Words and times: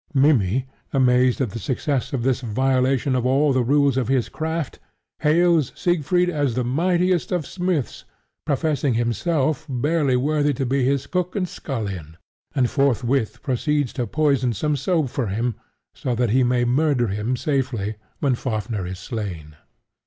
Mimmy, 0.15 0.65
amazed 0.93 1.41
at 1.41 1.51
the 1.51 1.59
success 1.59 2.11
of 2.11 2.23
this 2.23 2.41
violation 2.41 3.15
of 3.15 3.23
all 3.23 3.53
the 3.53 3.61
rules 3.63 3.97
of 3.97 4.07
his 4.07 4.29
craft, 4.29 4.79
hails 5.19 5.71
Siegfried 5.75 6.27
as 6.27 6.55
the 6.55 6.63
mightiest 6.63 7.31
of 7.31 7.45
smiths, 7.45 8.03
professing 8.43 8.95
himself 8.95 9.67
barely 9.69 10.15
worthy 10.15 10.55
to 10.55 10.65
be 10.65 10.83
his 10.83 11.05
cook 11.05 11.35
and 11.35 11.47
scullion; 11.47 12.17
and 12.55 12.67
forthwith 12.67 13.43
proceeds 13.43 13.93
to 13.93 14.07
poison 14.07 14.53
some 14.53 14.75
soup 14.75 15.07
for 15.07 15.27
him 15.27 15.53
so 15.93 16.15
that 16.15 16.31
he 16.31 16.43
may 16.43 16.65
murder 16.65 17.09
him 17.09 17.37
safely 17.37 17.97
when 18.21 18.33
Fafnir 18.33 18.87
is 18.87 18.97
slain. 18.97 19.55